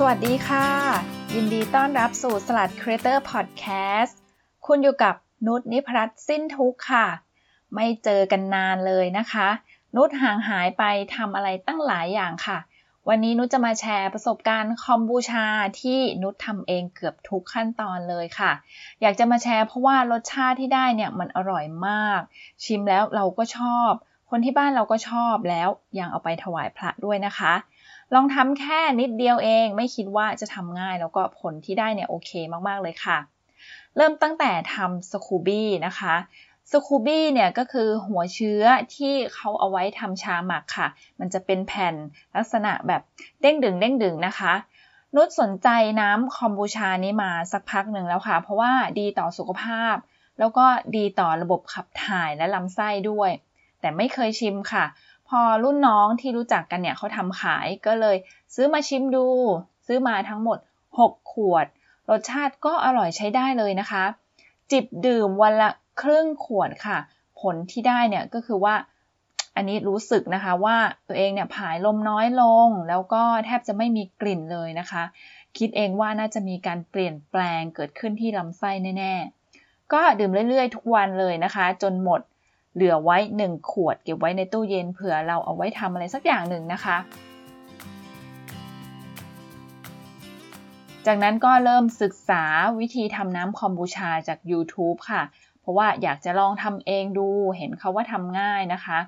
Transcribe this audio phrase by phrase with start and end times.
[0.00, 0.68] สวัสดีค่ะ
[1.34, 4.14] ยินดีต้อนรับสู่สลัด Creator Podcast
[4.66, 5.14] คุณอยู่กับ
[5.46, 7.06] นุชนิพรัตน์สิ้นทุกค่ะ
[7.74, 9.48] ไม่เจอกันนานเลยนะคะ
[9.96, 12.58] นุชห่างหายไปทำอะไรตั้งหลายอย่างค่ะ
[13.08, 15.46] วันนี้นุชจะมาแชร์ประสบการณ์คอมบูชา
[15.80, 18.52] ที่นุชทำเองเกือบทุกขั้นตอนเลยค่ะ
[19.00, 22.20] อยากจะมาแชร์เพราะว่ารสชาติที่ได้เนี่ยมันอร่อยมาก
[22.64, 23.90] ชิมแล้วเราก็ชอบ
[24.30, 25.68] คนที่บ้านเราก็ชอบแล้ว
[25.98, 27.54] ยังเอาไปถวายพระด้วยนะคะ
[28.14, 32.30] ลองทำแค่นิดเดียวเอง ไม่คิดว่าจะทำง่ายแล้วก็ผลที่ได้เนี่ยโอเค
[32.68, 33.18] มากๆเลยค่ะ
[33.96, 36.14] เริ่มตั้งแต่ทำสคูบี้นะคะ
[36.72, 38.62] สคูบี้เนี่ยก็คือหัวเชื้อ
[38.94, 40.88] ที่เขาเอาไว้ทำชาหมักค่ะ
[41.20, 41.94] มันจะเป็นแผ่น
[42.36, 43.02] ลักษณะแบบ
[43.40, 44.54] เด้งดึงเด้งดึงนะคะ
[45.14, 45.68] นุชสนใจ
[46.00, 49.96] น้ำคอมบูชานี้มาสักพักหนึ่งแล้วค่ะ เพราะว่าดีต่อสุขภาพ
[50.38, 53.30] แล้วก็ดีต่อระบบขับถ่ายและลำไส้ด้วย
[53.80, 54.84] แต่ไม่เคยชิมค่ะ
[55.28, 58.16] พอรุ่นน้องที่รู้จักกันเนี่ยเขาทำขายก็เลย
[58.54, 59.26] ซื้อมาชิมดู
[59.86, 60.58] ซื้อมาทั้งหมด
[60.98, 61.66] 6 ขวด
[62.10, 64.04] รสชาติก็อร่อยใช้ได้เลยนะคะ
[64.72, 65.70] จิบดื่มวันละ
[66.00, 66.98] ครึ่งขวดค่ะ
[67.40, 68.74] ผลที่ได้เนี่ยก็คือว่า
[69.56, 70.76] อันนี้รู้สึกนะคะว่า
[71.08, 75.02] ตัวเองเนี่ยผายลมน้อยลง แล้วก็แทบจะไม่มีกลิ่นเลยนะคะ
[75.58, 79.14] คิดเองว่าน่าจะมีการเปลี่ยนแปลงเกิดขึ้นที่ลำไส้แน่
[79.54, 82.20] ๆ ก็ดื่มเรื่อย ๆ ทุกวันเลยนะคะ จนหมด
[82.76, 86.96] เหลือไว้ 1 ขวด เก็บไว้ในตู้เย็นเผื่อเราเอาไว้ทำอะไรสักอย่างหนึ่งนะคะ
[91.06, 92.44] จากนั้นก็เริ่มศึกษา
[92.78, 95.22] วิธีทำน้ำคอมบูชาจาก YouTube ค่ะ
[95.60, 98.98] เพราะว่าอยากจะลองทำเองดู เห็นเขาว่าทำง่ายนะคะ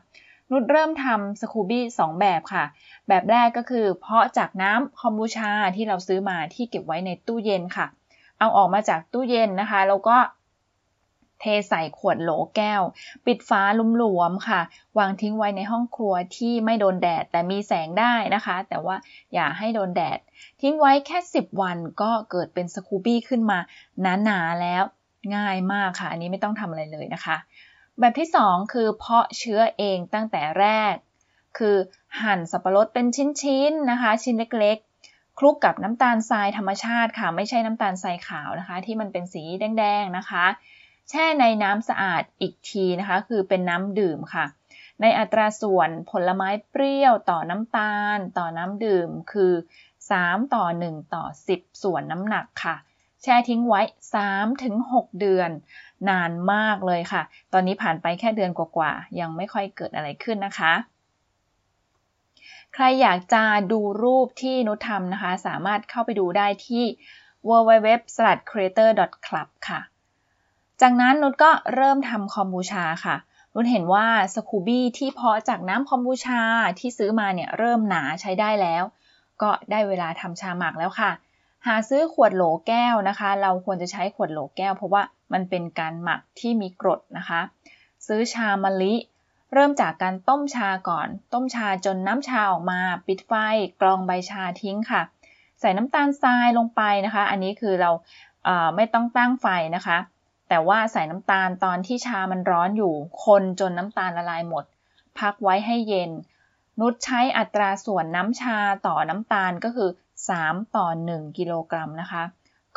[0.51, 2.65] นุชเริ่มทำสคูบี้2แบบค่ะ
[3.09, 7.87] แบบแรกก็คือ เพาะจากน้ำคอมบูชาที่เราซื้อมาที่เก็บไว้ในตู้เย็นค่ะ
[8.39, 10.17] เอาออกมาจากตู้เย็นนะคะ แล้วก็
[11.41, 12.83] เทใส่ขวดโหลแก้ว
[13.27, 14.61] ปิดฝาลุ่มหลวมค่ะ
[14.99, 18.97] วางทิ้งไว้ในห้องครัวที่ไม่โดนแดดแต่มีแสงได้นะคะ แต่ว่า
[19.35, 20.19] อย่าให้โดนแดด
[20.61, 23.59] ทิ้งไว้แค่ 10 วันก็เกิดเป็นสคูบี้ขึ้นมา
[24.25, 24.83] หนาๆแล้ว
[25.37, 27.37] ง่ายมากค่ะ อันนี้ไม่ต้องทำอะไรเลยนะคะ
[28.01, 30.95] แบบที่ 2 คือเพาะเชื้อเองตั้งแต่แรก
[31.59, 31.77] คือ
[32.23, 33.07] หั่นสับปะรดเป็น
[33.43, 40.45] ชิ้นๆนะคะ ชิ้นเล็กๆคลุกกับน้ำตาลทรายธรรมชาติค่ะ ไม่ใช่น้ำตาลทรายขาวนะคะ ที่มันเป็นสีแดงๆนะคะ
[41.11, 44.47] แช่ในน้ำสะอาดอีกทีนะคะ คือเป็นน้ำดื่มค่ะ
[45.01, 49.53] ในอัตราส่วนผลไม้เปรี้ยวต่อน้ำตาล ต่อน้ำดื่มคือ
[50.03, 52.77] 3 ต่อ 1 ต่อ 10 ส่วนน้ำหนักค่ะ
[53.23, 53.81] แช่ทิ้งไว้
[54.51, 55.51] 3-6 เดือน
[56.09, 60.73] นานมากเลยค่ะ ตอนนี้ผ่านไปแค่เดือนกว่าๆ ยังไม่ค่อยเกิดอะไรขึ้นนะคะ
[62.75, 66.85] ใครอยากจะดูรูปที่นุชทำนะคะ สามารถเข้าไปดูได้ที่
[67.49, 69.81] www.creator.club ค่ะ
[70.83, 73.17] จากนั้นนุชก็เริ่มทำคอมบูชาค่ะ
[73.55, 76.41] นุชเห็นว่าสคูบี้ที่เพาะจากน้ำคอมบูชา
[76.79, 78.83] ที่ซื้อมาเนี่ยเริ่มหนาใช้ได้แล้ว
[79.43, 81.11] ก็ได้เวลาทำชาหมักแล้วค่ะ
[81.67, 85.03] หาซื้อขวดโหลแก้วนะคะ เราควรจะใช้ขวดโหลแก้ว เพราะว่า
[85.33, 87.41] มันเป็นการหมักที่มีกรดนะคะ
[88.07, 88.95] ซื้อชามะลิ
[89.55, 93.33] เริ่มจากการต้มชาก่อน ต้มชาจนน้ำชาออกมา ปิดไฟ
[93.81, 95.03] กรองใบชาทิ้งค่ะ
[95.61, 97.91] ใส่น้ำตาลทรายลงไปนะคะ อันนี้คือเรา
[98.77, 99.47] ไม่ต้องตั้งไฟ
[99.77, 99.99] นะคะ
[100.49, 102.95] แต่ว่าใส่น้ำตาลตอนที่ชามันร้อนอยู่
[103.25, 104.65] คนจนน้ำตาลละลายหมด
[105.19, 106.11] พักไว้ให้เย็น
[106.81, 109.91] นุชใช้อัตราส่วนน้ำชาต่อน้ำตาลก็คือ
[110.33, 112.23] 3 ต่อ 1 กิโลกรัมนะคะ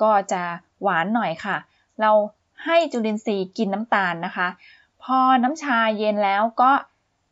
[0.02, 0.44] ก็จะ
[0.82, 1.58] หวานหน่อยค่ะ
[2.02, 2.12] เรา
[2.66, 4.48] ให้จุลินทรีย์กินน้ำตาลนะคะ
[5.04, 6.72] พอน้ำชาเย็นแล้วก็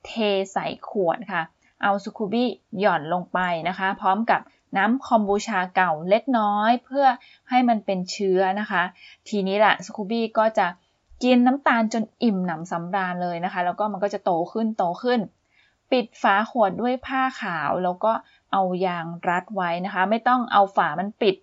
[0.06, 0.12] เท
[0.54, 1.44] ใส่ขวดค่ะ
[1.84, 4.42] เอาสุคูบี้หย่อนลงไปนะคะ พร้อมกับ
[4.78, 7.06] น้ำคอมบูชาเก่าเล็กน้อย เพื่อ
[7.50, 8.84] ให้มันเป็นเชื้อนะคะ
[9.30, 10.68] ทีนี้แหละสคูบี้ก็จะ
[11.24, 15.20] กินน้ำตาลจนอิ่มหนำสำราญเลยนะคะ แล้วก็มันก็จะโตขึ้นโตขึ้น
[15.92, 18.12] ปิดฝาขวดด้วยผ้าขาวแล้วก็
[18.52, 21.36] เอายางรัดไว้นะคะ ไม่ต้องเอาฝามันปิด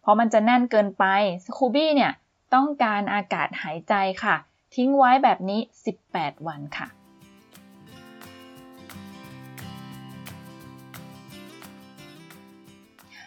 [0.00, 1.04] เพราะมันจะแน่นเกินไป
[1.44, 2.12] สคูบี้เนี่ย
[2.54, 4.36] ต้องการอากาศหายใจค่ะ
[4.74, 5.60] ทิ้งไว้แบบนี้
[6.04, 7.03] 18 วันค่ะ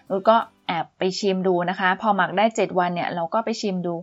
[0.09, 0.38] นุชก็
[0.68, 3.95] แอบไปชิมดูนะคะ พอหมักได้ 7 วันเนี่ยเราก็ไปชิมดู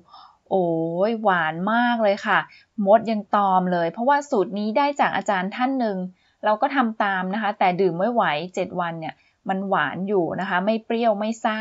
[0.50, 0.66] โอ้
[1.10, 2.38] ยหวานมากเลยค่ะ
[2.86, 5.96] มดยังตอมเลย เพราะว่าสูตรนี้ได้จากอาจารย์ท่านหนึ่ง
[6.44, 8.22] เราก็ทำตามนะคะ แต่ดื่มไม่ไหว
[8.54, 9.14] 7 วันเนี่ย
[9.48, 11.58] มันหวานอยู่นะคะ ไม่เปรี้ยวไม่ซ่า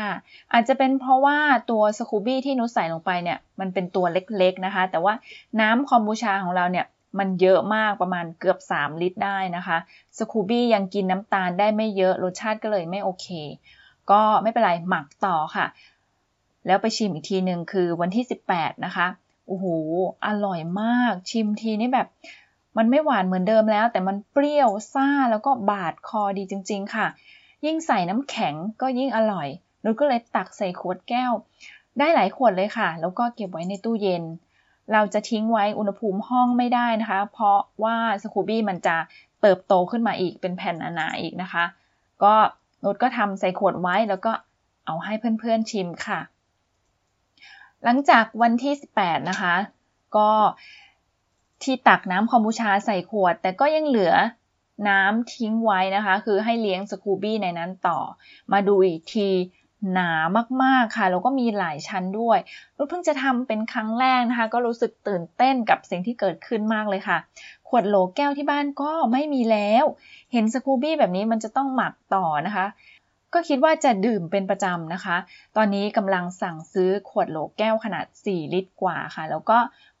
[0.52, 1.38] อาจจะเป็นเพราะว่า
[1.70, 5.14] ตัวสคูบี้ที่นุชใส่ลงไปเนี่ยมันเป็นตัวเล็กๆนะคะ แต่ว่า
[5.60, 6.86] น้ำคอมบูชาของเราเนี่ย
[7.18, 9.78] มันเยอะมากประมาณเกือบ 3 ลิตรได้นะคะ
[10.18, 13.26] สคูบี้ยังกินน้ำตาลได้ไม่เยอะรสชาติก็เลยไม่โอเค
[14.10, 15.66] ก็ไม่เป็นไรหมักต่อค่ะ
[16.66, 19.06] แล้วไปชิมอีกทีหนึ่งคือวันที่ 18 นะคะ
[19.46, 19.66] โอ้โห
[20.26, 22.08] อร่อยมากชิมทีนี่แบบ
[22.78, 27.06] มันไม่หวานเหมือนเดิมแล้ว แต่มันเปรี้ยวซ่าแล้วก็บาดคอดีจริง ๆ ค่ะ
[27.64, 29.48] ยิ่งใส่น้ำแข็งก็ยิ่งอร่อย
[29.84, 31.32] นุชก็เลยตักใส่ขวดแก้ว
[31.98, 34.22] ได้หลายขวดเลยค่ะ แล้วก็เก็บไว้ในตู้เย็น
[34.92, 38.96] เราจะทิ้งไว้อุณหภูมิห้องไม่ได้นะคะ เพราะว่าสกูบี้มันจะ
[39.40, 41.64] เติบโตขึ้นมาอีกเป็นแผ่นหนาๆอีกนะคะ
[42.22, 42.34] ก็
[42.84, 44.32] นุชก็ทำใส่ขวดไว้แล้วก็
[44.86, 46.20] เอาให้เพื่อนๆชิมค่ะ
[47.84, 49.54] หลังจากวันที่ 18 นะคะ
[50.16, 50.30] ก็
[51.62, 54.12] ที่ตักน้ำคอมบูชาใส่ขวด แต่ก็ยังเหลือ
[54.88, 57.98] น้ำทิ้งไว้นะคะ คือให้เลี้ยงสกูบี้ในนั้นต่อ
[58.52, 59.28] มาดูอีกที
[59.92, 60.10] หนา
[60.62, 62.38] มากๆค่ะแล้วก็มีหลายชั้นด้วย
[62.76, 67.18] รุเพิ่งจะทำเป็นครั้งแรกนะคะ ก็รู้สึกตื่นเต้นกับสิ่งที่เกิดขึ้นมากเลยค่ะ
[67.68, 69.84] ขวดโหลแก้วที่บ้านก็ไม่มีแล้ว
[70.32, 72.66] เห็นสกูบี้แบบนี้มันจะต้องหมักต่อนะคะ
[73.34, 75.16] ก็คิดว่าจะดื่มเป็นประจำนะคะ
[75.56, 79.58] ตอนนี้กำลังสั่งซื้อขวดโหลแก้วขนาด 4 ลิตรกว่าค่ะ แล้วก็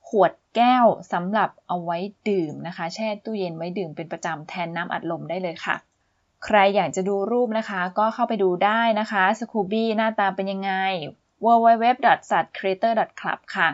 [0.08, 1.98] ขวดแก้วสำหรับเอาไว้
[2.28, 5.76] ดื่มนะคะ แช่ตู้เย็นไว้ดื่มเป็นประจำแทนน้ำอัดลมได้เลยค่ะ
[6.44, 10.72] ใครอยากจะดูรูปนะคะ ก็เข้าไปดูได้นะคะ Scooby หน้าตาเป็นยังไง
[11.44, 13.68] www.satcreator.club ค่ะ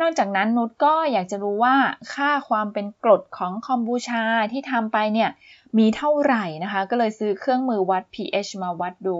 [0.00, 1.76] นอกจากนั้นนุชก็อยากจะรู้ว่า
[2.14, 5.30] ค่าความเป็นกรดของคอมบูชาที่ทำไปเนี่ย
[5.78, 9.18] มีเท่าไหร่นะคะ ก็เลยซื้อเครื่องมือวัด pH มาวัดดู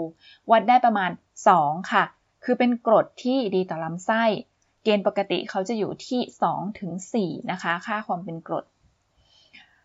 [0.51, 1.11] วัดได้ประมาณ
[1.51, 2.05] 2 ค่ะ
[2.45, 4.25] คือเป็นกรดที่ดีต่อลำไส้
[4.85, 8.65] เกณฑ์ปกติเขาจะอยู่ที่ 2-4 นะคะ ค่าความเป็นกรด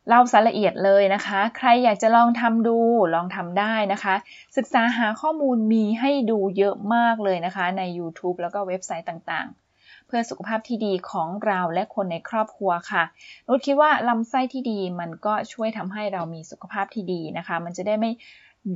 [0.10, 2.78] เราสารละเอียดเลยนะคะ ใครอยากจะลองทำดู
[3.16, 4.16] ลองทำได้นะคะ
[4.57, 13.04] ศึกษาหาข้อมูลมีให้ดูเยอะมากเลยนะคะ ใน YouTube แล้วก็เว็บไซต์ต่างๆ เพื่อสุขภาพที่ดีของเราและคนในครอบครัวค่ะ
[13.48, 18.12] นุชคิดว่าลำไส้ที่ดีมันก็ช่วยทำให้เรามีสุขภาพที่ดีนะคะ มันจะได้ไม่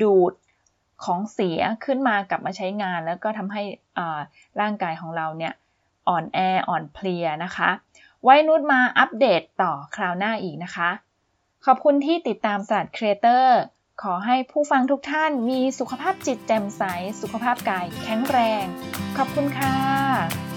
[0.02, 0.34] ดูด
[1.04, 3.64] ของเสียขึ้นมากลับมาใช้งาน แล้วก็ทำให้
[4.62, 5.54] ร่างกายของเราเนี่ย
[6.08, 6.40] อ่อนแอ
[6.70, 7.70] อ่อนเพลียนะคะ
[8.24, 10.90] ไว้นุชมาอัปเดตต่อคราวหน้าอีกนะคะ
[11.66, 13.60] ขอบคุณที่ติดตามศาสตร์ครีเอเตอร์
[14.02, 16.84] ขอให้ผู้ฟังทุกท่านมีสุขภาพจิตแจ่มใส
[17.22, 18.66] สุขภาพกายแข็งแรง
[19.18, 20.49] ขอบคุณค่ะ